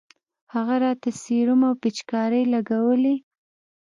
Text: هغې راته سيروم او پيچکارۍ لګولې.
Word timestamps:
هغې 0.53 0.77
راته 0.83 1.09
سيروم 1.21 1.61
او 1.67 1.73
پيچکارۍ 1.81 2.43
لګولې. 2.53 3.15